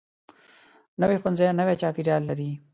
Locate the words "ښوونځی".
1.21-1.47